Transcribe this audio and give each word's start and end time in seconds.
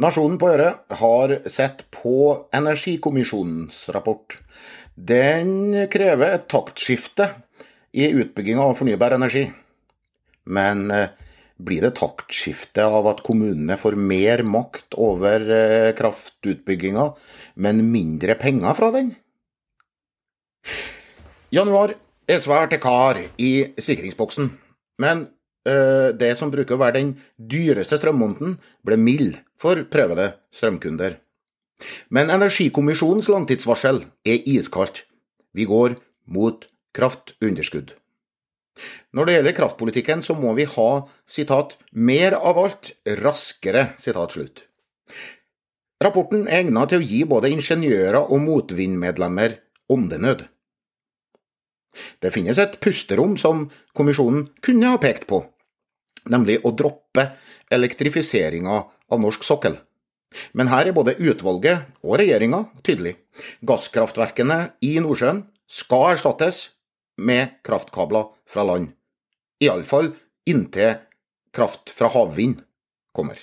Nasjonen 0.00 0.38
på 0.40 0.48
Øret 0.48 0.94
har 0.96 1.32
sett 1.52 1.82
på 1.92 2.46
Energikommisjonens 2.56 3.82
rapport. 3.92 4.38
Den 4.96 5.74
krever 5.92 6.38
et 6.38 6.46
taktskifte 6.48 7.26
i 7.92 8.08
utbygginga 8.08 8.64
av 8.64 8.78
fornybar 8.78 9.12
energi. 9.18 9.42
Men 10.48 10.86
eh, 10.94 11.12
blir 11.60 11.84
det 11.84 11.98
taktskifte 11.98 12.86
av 12.88 13.10
at 13.10 13.20
kommunene 13.26 13.76
får 13.76 13.98
mer 14.00 14.40
makt 14.48 14.96
over 14.96 15.44
eh, 15.44 15.90
kraftutbygginga, 15.98 17.10
men 17.60 17.84
mindre 17.92 18.38
penger 18.40 18.78
fra 18.78 18.88
den? 18.96 19.12
Januar 21.52 21.92
er 22.30 22.40
svært 22.40 22.78
kar 22.80 23.20
i 23.36 23.52
sikringsboksen, 23.76 24.48
men 25.02 25.26
det 25.64 26.30
som 26.38 26.50
bruker 26.52 26.76
å 26.76 26.80
være 26.80 26.96
den 26.96 27.10
dyreste 27.36 27.98
strømmåneden, 28.00 28.58
ble 28.86 28.96
mild 28.96 29.34
for 29.60 29.82
prøvede 29.92 30.32
strømkunder. 30.56 31.18
Men 32.08 32.32
Energikommisjonens 32.32 33.28
langtidsvarsel 33.32 34.04
er 34.24 34.48
iskaldt. 34.48 35.04
Vi 35.52 35.66
går 35.68 35.96
mot 36.30 36.66
kraftunderskudd. 36.96 37.94
Når 39.12 39.26
det 39.26 39.34
gjelder 39.34 39.56
kraftpolitikken, 39.56 40.22
så 40.24 40.36
må 40.38 40.54
vi 40.56 40.64
ha 40.64 40.90
sitat, 41.28 41.76
'mer 41.92 42.32
av 42.34 42.58
alt, 42.58 42.92
raskere'. 43.04 43.98
Sitat 43.98 44.32
slutt. 44.32 44.64
Rapporten 46.00 46.46
er 46.48 46.62
egnet 46.64 46.88
til 46.88 47.00
å 47.00 47.04
gi 47.04 47.24
både 47.24 47.50
ingeniører 47.52 48.22
og 48.32 48.40
motvindmedlemmer 48.40 49.58
åndenød. 49.90 50.46
Det 52.22 52.32
finnes 52.34 52.58
et 52.62 52.78
pusterom 52.82 53.36
som 53.40 53.66
kommisjonen 53.96 54.48
kunne 54.64 54.92
ha 54.92 55.00
pekt 55.02 55.26
på, 55.30 55.42
nemlig 56.30 56.60
å 56.64 56.72
droppe 56.76 57.30
elektrifiseringa 57.72 58.76
av 59.10 59.22
norsk 59.22 59.46
sokkel. 59.46 59.78
Men 60.54 60.70
her 60.70 60.86
er 60.86 60.94
både 60.94 61.16
utvalget 61.18 61.88
og 62.06 62.20
regjeringa 62.20 62.62
tydelig. 62.86 63.16
Gasskraftverkene 63.66 64.60
i 64.86 64.94
Nordsjøen 65.02 65.42
skal 65.70 66.12
erstattes 66.14 66.68
med 67.18 67.56
kraftkabler 67.66 68.30
fra 68.46 68.64
land. 68.66 68.92
Iallfall 69.60 70.12
inntil 70.48 71.00
kraft 71.54 71.90
fra 71.94 72.10
havvind 72.14 72.62
kommer. 73.16 73.38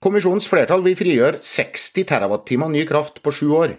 Kommisjonens 0.00 0.46
flertall 0.48 0.84
vil 0.86 0.96
frigjøre 0.96 1.42
60 1.44 2.06
TWh 2.08 2.70
ny 2.72 2.86
kraft 2.88 3.20
på 3.20 3.34
sju 3.34 3.50
år. 3.58 3.74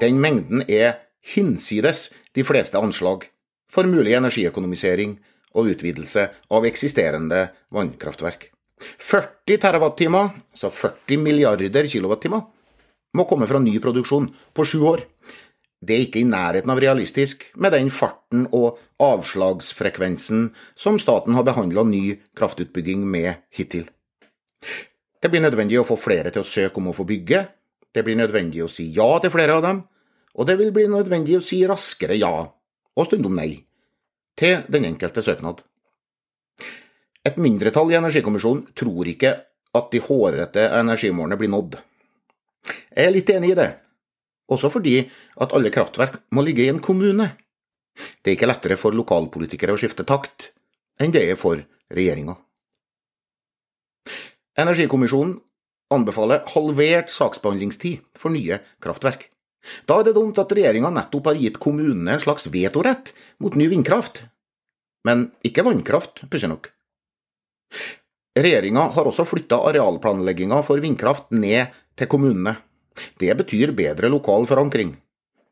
Den 0.00 0.22
mengden 0.22 0.62
er 0.70 1.02
hinsides 1.34 2.08
de 2.38 2.46
fleste 2.46 2.78
anslag 2.78 3.26
for 3.72 3.88
mulig 3.90 4.14
energiøkonomisering 4.16 5.16
og 5.58 5.72
utvidelse 5.72 6.28
av 6.54 6.66
eksisterende 6.68 7.48
vannkraftverk. 7.74 8.52
40 8.78 9.58
TWh, 9.58 10.18
altså 10.54 10.70
40 10.70 11.18
milliarder 11.24 11.88
kWh, 11.90 12.38
må 13.16 13.24
komme 13.26 13.48
fra 13.50 13.58
ny 13.62 13.74
produksjon 13.82 14.28
på 14.54 14.66
sju 14.68 14.84
år. 14.86 15.02
Det 15.78 15.94
er 15.94 16.04
ikke 16.06 16.22
i 16.22 16.28
nærheten 16.28 16.70
av 16.72 16.80
realistisk 16.82 17.44
med 17.56 17.74
den 17.74 17.90
farten 17.94 18.46
og 18.54 18.78
avslagsfrekvensen 19.02 20.48
som 20.78 20.98
staten 20.98 21.36
har 21.38 21.46
behandla 21.46 21.84
ny 21.86 22.18
kraftutbygging 22.38 23.04
med 23.06 23.38
hittil. 23.54 23.86
Det 25.18 25.30
blir 25.30 25.42
nødvendig 25.42 25.78
å 25.80 25.86
få 25.86 25.96
flere 25.98 26.30
til 26.34 26.42
å 26.42 26.48
søke 26.48 26.82
om 26.82 26.90
å 26.90 26.96
få 26.96 27.06
bygge, 27.06 27.46
det 27.94 28.04
blir 28.06 28.18
nødvendig 28.18 28.62
å 28.62 28.70
si 28.70 28.90
ja 28.94 29.08
til 29.22 29.32
flere 29.34 29.58
av 29.58 29.64
dem, 29.64 29.80
og 30.38 30.46
det 30.46 30.54
vil 30.60 30.70
bli 30.74 30.86
nødvendig 30.90 31.38
å 31.38 31.44
si 31.44 31.58
raskere 31.66 32.16
ja, 32.18 32.30
og 32.38 33.08
stundom 33.08 33.34
nei, 33.38 33.50
til 34.38 34.62
den 34.70 34.86
enkelte 34.92 35.22
søknad. 35.24 35.64
Et 37.26 37.36
mindretall 37.42 37.90
i 37.92 37.98
Energikommisjonen 37.98 38.68
tror 38.78 39.10
ikke 39.10 39.34
at 39.76 39.90
de 39.92 40.00
hårete 40.00 40.64
energimålene 40.78 41.38
blir 41.40 41.50
nådd. 41.52 41.76
Jeg 42.94 43.08
er 43.08 43.14
litt 43.14 43.30
enig 43.34 43.52
i 43.52 43.58
det, 43.58 43.68
også 44.48 44.70
fordi 44.72 44.96
at 45.42 45.52
alle 45.56 45.72
kraftverk 45.74 46.22
må 46.34 46.44
ligge 46.46 46.64
i 46.64 46.70
en 46.72 46.80
kommune. 46.84 47.32
Det 48.22 48.30
er 48.30 48.38
ikke 48.38 48.48
lettere 48.48 48.78
for 48.78 48.94
lokalpolitikere 48.94 49.74
å 49.74 49.80
skifte 49.80 50.06
takt 50.06 50.52
enn 51.02 51.12
det 51.14 51.24
er 51.30 51.38
for 51.38 51.60
regjeringa. 51.94 52.36
Energikommisjonen 54.58 55.36
anbefaler 55.94 56.46
halvert 56.54 57.12
saksbehandlingstid 57.14 58.02
for 58.18 58.34
nye 58.34 58.60
kraftverk. 58.82 59.28
Da 59.88 59.98
er 59.98 60.08
det 60.08 60.16
dumt 60.16 60.38
at 60.40 60.52
regjeringa 60.54 60.90
nettopp 60.94 61.30
har 61.30 61.38
gitt 61.40 61.58
kommunene 61.62 62.14
en 62.14 62.22
slags 62.22 62.46
vetorett 62.52 63.12
mot 63.42 63.56
ny 63.58 63.68
vindkraft. 63.72 64.22
Men 65.06 65.28
ikke 65.46 65.64
vannkraft, 65.66 66.24
pussig 66.30 66.50
nok. 66.50 66.70
Regjeringa 68.38 68.86
har 68.94 69.08
også 69.10 69.26
flytta 69.26 69.58
arealplanlegginga 69.70 70.60
for 70.66 70.80
vindkraft 70.82 71.32
ned 71.34 71.74
til 71.98 72.10
kommunene. 72.10 72.54
Det 73.18 73.34
betyr 73.38 73.74
bedre 73.76 74.10
lokal 74.10 74.46
forankring. 74.46 74.94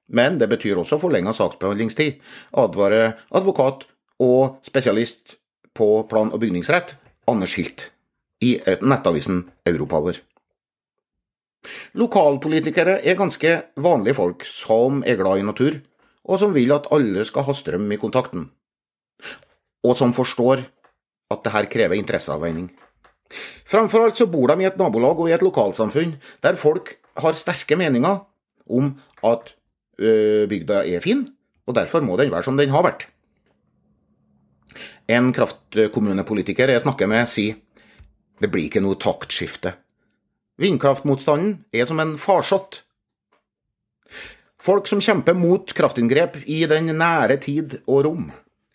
Men 0.06 0.38
det 0.38 0.48
betyr 0.52 0.78
også 0.78 1.00
forlenga 1.02 1.32
saksbehandlingstid, 1.34 2.20
advarer 2.54 3.16
advokat 3.34 3.88
og 4.22 4.60
spesialist 4.66 5.34
på 5.76 6.06
plan- 6.10 6.30
og 6.32 6.40
bygningsrett 6.40 6.94
Anders 7.26 7.56
Hilt 7.58 7.90
i 8.44 8.56
nettavisen 8.82 9.44
Europower. 9.66 10.20
Lokalpolitikere 11.96 12.98
er 13.08 13.16
ganske 13.16 13.52
vanlige 13.80 14.18
folk 14.18 14.44
som 14.44 15.00
er 15.06 15.16
glad 15.16 15.40
i 15.40 15.46
natur, 15.46 15.78
og 16.28 16.40
som 16.42 16.52
vil 16.52 16.74
at 16.74 16.88
alle 16.92 17.24
skal 17.24 17.46
ha 17.46 17.54
strøm 17.56 17.86
i 17.94 18.00
kontakten. 18.00 18.50
Og 19.86 19.96
som 19.96 20.12
forstår 20.12 20.66
at 21.32 21.42
dette 21.46 21.62
krever 21.72 21.96
interesseavveining. 21.96 22.68
Framfor 23.66 24.04
alt 24.04 24.20
så 24.20 24.28
bor 24.30 24.52
de 24.52 24.62
i 24.62 24.68
et 24.68 24.76
nabolag 24.78 25.18
og 25.18 25.30
i 25.30 25.34
et 25.34 25.42
lokalsamfunn 25.42 26.14
der 26.44 26.58
folk 26.60 26.92
har 27.18 27.34
sterke 27.38 27.78
meninger 27.80 28.20
om 28.68 28.92
at 29.24 29.54
bygda 29.96 30.84
er 30.84 31.00
fin, 31.00 31.24
og 31.66 31.74
derfor 31.74 32.04
må 32.04 32.18
den 32.20 32.30
være 32.30 32.44
som 32.46 32.60
den 32.60 32.70
har 32.74 32.84
vært. 32.84 33.08
En 35.08 35.32
kraftkommunepolitiker 35.32 36.70
jeg 36.74 36.84
snakker 36.84 37.08
med, 37.08 37.24
sier 37.30 37.56
det 38.42 38.50
blir 38.52 38.68
ikke 38.68 38.84
noe 38.84 38.98
taktskifte. 39.00 39.72
Vindkraftmotstanden 40.56 41.66
er 41.76 41.88
som 41.88 42.00
en 42.00 42.14
farsott. 42.20 42.80
Folk 44.56 44.88
som 44.88 45.02
kjemper 45.04 45.36
mot 45.36 45.72
kraftinngrep 45.76 46.40
i 46.48 46.62
den 46.70 46.88
nære 46.96 47.36
tid 47.44 47.76
og 47.84 48.06
rom, 48.06 48.30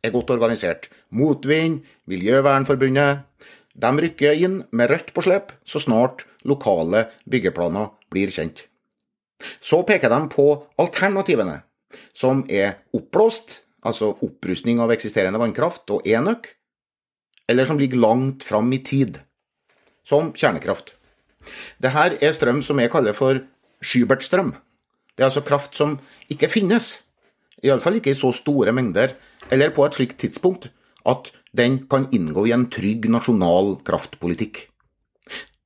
er 0.06 0.14
godt 0.14 0.30
organisert. 0.34 0.90
Motvind, 1.10 1.82
Miljøvernforbundet. 2.06 3.26
De 3.74 3.92
rykker 4.04 4.38
inn 4.46 4.62
med 4.72 4.92
rødt 4.92 5.10
på 5.16 5.24
slep 5.26 5.56
så 5.66 5.82
snart 5.82 6.26
lokale 6.46 7.08
byggeplaner 7.26 7.90
blir 8.14 8.32
kjent. 8.34 8.68
Så 9.58 9.82
peker 9.88 10.12
de 10.14 10.22
på 10.30 10.48
alternativene, 10.78 11.64
som 12.14 12.46
er 12.46 12.78
oppblåst, 12.94 13.64
altså 13.82 14.14
opprustning 14.22 14.80
av 14.84 14.94
eksisterende 14.94 15.42
vannkraft 15.42 15.90
og 15.96 16.06
enøk, 16.06 16.46
eller 17.50 17.66
som 17.66 17.82
ligger 17.82 18.04
langt 18.06 18.46
fram 18.46 18.70
i 18.70 18.84
tid, 18.86 19.18
som 20.06 20.30
kjernekraft. 20.38 20.94
Det 21.82 21.94
her 21.94 22.18
er 22.22 22.36
strøm 22.36 22.62
som 22.66 22.80
jeg 22.80 22.92
kaller 22.94 23.18
for 23.18 23.42
Schubert-strøm. 23.82 24.54
Det 25.16 25.24
er 25.24 25.30
altså 25.30 25.44
kraft 25.46 25.76
som 25.78 25.98
ikke 26.32 26.50
finnes. 26.50 27.02
Iallfall 27.64 28.00
ikke 28.00 28.14
i 28.14 28.18
så 28.18 28.32
store 28.34 28.74
mengder, 28.74 29.16
eller 29.52 29.74
på 29.74 29.86
et 29.86 29.98
slikt 29.98 30.20
tidspunkt 30.22 30.70
at 31.06 31.32
den 31.58 31.82
kan 31.90 32.08
inngå 32.14 32.46
i 32.48 32.54
en 32.56 32.70
trygg 32.72 33.10
nasjonal 33.12 33.76
kraftpolitikk. 33.86 34.68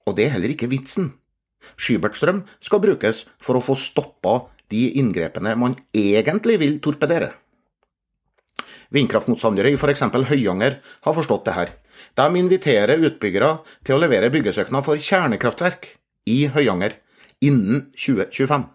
Og 0.06 0.16
det 0.18 0.28
er 0.28 0.36
heller 0.36 0.54
ikke 0.56 0.70
vitsen. 0.72 1.14
Schubert-strøm 1.78 2.44
skal 2.64 2.82
brukes 2.84 3.24
for 3.42 3.58
å 3.58 3.64
få 3.64 3.76
stoppa 3.80 4.38
de 4.72 4.88
inngrepene 5.00 5.56
man 5.60 5.76
egentlig 5.94 6.60
vil 6.62 6.80
torpedere. 6.84 7.32
Vindkraftmotstandere 8.94 9.74
i 9.74 9.80
f.eks. 9.80 10.06
Høyanger 10.30 10.80
har 11.06 11.18
forstått 11.18 11.48
det 11.48 11.56
her. 11.58 11.74
De 12.14 12.26
inviterer 12.40 13.02
utbyggere 13.10 13.52
til 13.86 13.98
å 13.98 14.02
levere 14.04 14.32
byggesøknad 14.34 14.86
for 14.86 15.02
kjernekraftverk 15.02 15.90
i 16.30 16.46
Høyanger 16.54 17.00
innen 17.46 17.88
2025. 17.98 18.68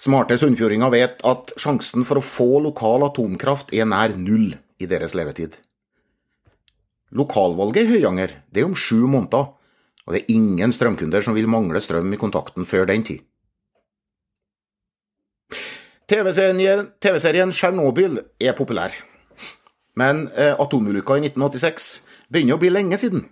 Smarte 0.00 0.36
sunnfjordinger 0.40 0.92
vet 0.94 1.24
at 1.28 1.52
sjansen 1.60 2.06
for 2.08 2.20
å 2.20 2.24
få 2.24 2.62
lokal 2.64 3.04
atomkraft 3.04 3.74
er 3.76 3.88
nær 3.88 4.14
null 4.16 4.54
i 4.80 4.88
deres 4.88 5.16
levetid. 5.18 5.58
Lokalvalget 7.12 7.84
i 7.84 7.96
Høyanger 7.96 8.36
er 8.54 8.64
om 8.64 8.76
sju 8.78 9.02
måneder, 9.10 9.50
og 10.06 10.14
det 10.14 10.22
er 10.22 10.32
ingen 10.32 10.72
strømkunder 10.72 11.24
som 11.26 11.36
vil 11.36 11.50
mangle 11.50 11.82
strøm 11.82 12.14
i 12.14 12.20
kontakten 12.20 12.64
før 12.68 12.88
den 12.88 13.04
tid. 13.04 13.26
TV-serien 16.10 16.88
TV 16.98 17.18
Tsjernobyl 17.52 18.18
er 18.40 18.56
populær. 18.58 18.94
Men 19.98 20.28
eh, 20.34 20.54
atomulykka 20.54 21.18
i 21.18 21.26
1986 21.26 21.90
begynner 22.30 22.58
å 22.58 22.62
bli 22.62 22.70
lenge 22.72 22.98
siden. 23.00 23.24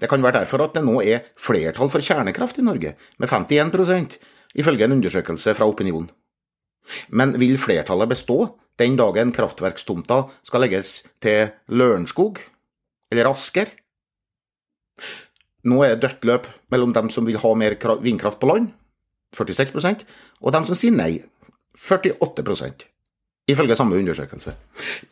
Det 0.00 0.08
kan 0.08 0.22
være 0.24 0.40
derfor 0.40 0.64
at 0.64 0.76
det 0.76 0.84
nå 0.86 1.00
er 1.04 1.26
flertall 1.40 1.90
for 1.92 2.04
kjernekraft 2.04 2.60
i 2.60 2.64
Norge, 2.64 2.94
med 3.20 3.28
51% 3.28 4.16
ifølge 4.56 4.86
en 4.86 4.96
undersøkelse 4.96 5.54
fra 5.56 5.68
Opinion. 5.68 6.08
Men 7.08 7.34
vil 7.40 7.58
flertallet 7.60 8.08
bestå 8.08 8.38
den 8.80 8.96
dagen 8.96 9.32
kraftverkstomta 9.36 10.22
skal 10.46 10.64
legges 10.64 11.02
til 11.20 11.50
Lørenskog 11.68 12.40
eller 13.12 13.30
Asker? 13.32 13.68
Nå 15.66 15.82
er 15.82 15.96
det 15.96 16.04
dødt 16.04 16.28
løp 16.30 16.50
mellom 16.72 16.92
dem 16.96 17.10
som 17.10 17.26
vil 17.26 17.40
ha 17.42 17.54
mer 17.58 17.76
vindkraft 18.04 18.40
på 18.40 18.48
land, 18.48 18.70
46% 19.36 20.06
og 20.40 20.52
dem 20.54 20.68
som 20.68 20.78
sier 20.78 20.94
nei, 20.94 21.24
48 21.76 22.46
ifølge 23.50 23.76
samme 23.78 23.98
undersøkelse. 24.00 24.54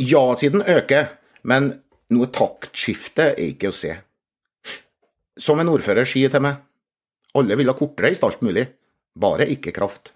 Ja-siden 0.03 0.65
øker, 0.69 1.13
men 1.43 1.73
noe 2.15 2.31
taktskifte 2.35 3.31
er 3.33 3.43
ikke 3.51 3.71
å 3.71 3.77
se. 3.77 3.95
Som 5.41 5.61
en 5.61 5.71
ordfører 5.73 6.07
sier 6.07 6.31
til 6.31 6.45
meg, 6.45 6.61
alle 7.35 7.57
vil 7.59 7.71
ha 7.71 7.77
kortreist 7.79 8.25
alt 8.27 8.43
mulig, 8.47 8.69
bare 9.19 9.49
ikke 9.51 9.75
kraft. 9.75 10.13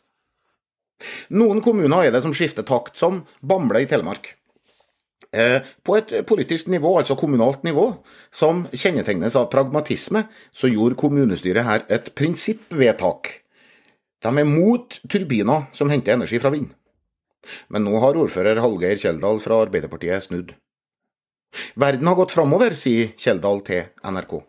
Noen 1.34 1.62
kommuner 1.62 2.06
er 2.06 2.14
det 2.14 2.22
som 2.24 2.34
skifter 2.34 2.66
takt, 2.66 2.98
som 2.98 3.22
Bamble 3.40 3.84
i 3.84 3.88
Telemark. 3.90 4.32
Eh, 5.30 5.60
på 5.84 5.96
et 5.98 6.14
politisk 6.26 6.70
nivå, 6.72 6.94
altså 6.98 7.16
kommunalt 7.18 7.62
nivå, 7.66 7.90
som 8.32 8.64
kjennetegnes 8.72 9.36
av 9.36 9.50
pragmatisme, 9.52 10.24
så 10.52 10.70
gjorde 10.72 10.98
kommunestyret 10.98 11.66
her 11.66 11.84
et 11.92 12.10
prinsippvedtak. 12.16 13.30
De 14.24 14.32
er 14.32 14.48
mot 14.48 14.98
turbiner 15.10 15.68
som 15.76 15.92
henter 15.92 16.16
energi 16.16 16.40
fra 16.42 16.50
vind. 16.54 16.72
Men 17.72 17.86
nå 17.86 17.98
har 18.02 18.18
ordfører 18.18 18.60
Hallgeir 18.62 18.98
Kjeldal 19.00 19.40
fra 19.42 19.62
Arbeiderpartiet 19.64 20.26
snudd. 20.26 20.54
Verden 21.80 22.10
har 22.10 22.18
gått 22.18 22.34
framover, 22.36 22.74
sier 22.76 23.14
Kjeldal 23.20 23.62
til 23.66 23.86
NRK. 24.04 24.40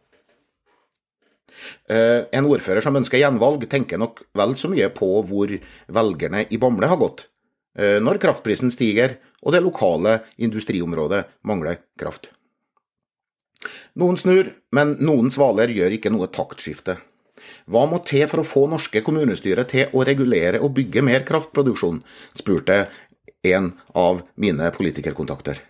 Eh, 1.89 2.25
en 2.35 2.47
ordfører 2.47 2.83
som 2.83 2.95
ønsker 2.99 3.21
gjenvalg, 3.21 3.65
tenker 3.71 3.99
nok 4.01 4.23
vel 4.37 4.55
så 4.59 4.71
mye 4.71 4.89
på 4.95 5.09
hvor 5.27 5.53
velgerne 5.99 6.45
i 6.49 6.59
Bamble 6.61 6.89
har 6.91 6.99
gått, 7.01 7.27
eh, 7.77 7.99
når 8.03 8.21
kraftprisen 8.23 8.71
stiger 8.73 9.17
og 9.43 9.55
det 9.55 9.63
lokale 9.63 10.19
industriområdet 10.37 11.25
mangler 11.47 11.81
kraft. 11.99 12.31
Noen 13.99 14.19
snur, 14.19 14.53
men 14.71 14.95
noen 15.03 15.31
svaler 15.33 15.71
gjør 15.75 15.97
ikke 15.97 16.11
noe 16.13 16.29
taktskifte. 16.31 16.95
Hva 17.69 17.85
må 17.89 18.01
til 18.05 18.25
for 18.31 18.41
å 18.41 18.47
få 18.47 18.65
norske 18.71 19.01
kommunestyre 19.05 19.65
til 19.69 19.93
å 19.93 20.05
regulere 20.07 20.61
og 20.63 20.73
bygge 20.77 21.03
mer 21.05 21.25
kraftproduksjon, 21.27 22.01
spurte 22.37 22.85
en 23.47 23.73
av 23.97 24.23
mine 24.35 24.69
politikerkontakter. 24.75 25.61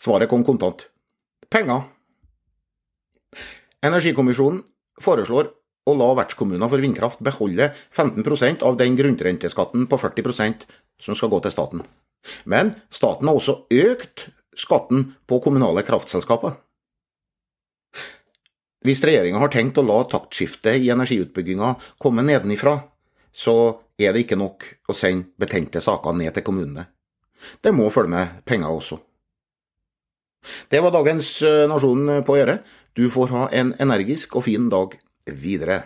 Svaret 0.00 0.30
kom 0.30 0.44
kontant. 0.46 0.88
Penger. 1.50 1.86
Energikommisjonen 3.84 4.62
foreslår 5.00 5.50
å 5.88 5.94
la 5.96 6.10
vertskommuner 6.18 6.70
for 6.70 6.82
vindkraft 6.82 7.22
beholde 7.24 7.70
15% 7.96 8.64
av 8.66 8.76
den 8.80 8.96
grunnrenteskatten 8.98 9.86
på 9.90 9.98
40% 10.00 10.66
som 11.00 11.16
skal 11.16 11.32
gå 11.32 11.40
til 11.44 11.54
staten. 11.54 11.84
Men 12.44 12.74
staten 12.92 13.28
har 13.28 13.38
også 13.38 13.62
økt 13.72 14.28
skatten 14.58 15.14
på 15.30 15.40
kommunale 15.42 15.84
kraftselskaper. 15.86 16.58
Hvis 18.84 19.02
regjeringa 19.04 19.40
har 19.42 19.52
tenkt 19.52 19.78
å 19.80 19.84
la 19.84 19.98
taktskiftet 20.08 20.80
i 20.80 20.88
energiutbygginga 20.92 21.74
komme 22.00 22.24
nedenifra, 22.24 22.78
så 23.32 23.54
er 24.00 24.14
det 24.14 24.24
ikke 24.24 24.40
nok 24.40 24.64
å 24.88 24.96
sende 24.96 25.36
betente 25.40 25.82
saker 25.84 26.16
ned 26.16 26.32
til 26.36 26.46
kommunene. 26.46 26.86
Det 27.60 27.72
må 27.76 27.88
følge 27.92 28.14
med 28.14 28.42
penger 28.48 28.72
også. 28.72 28.98
Det 30.72 30.80
var 30.80 30.94
dagens 30.94 31.34
eh, 31.44 31.66
Nasjonen 31.68 32.24
på 32.24 32.38
gjøre. 32.38 32.60
Du 32.96 33.06
får 33.12 33.32
ha 33.34 33.46
en 33.52 33.74
energisk 33.80 34.38
og 34.40 34.46
fin 34.48 34.70
dag 34.72 34.96
videre. 35.28 35.82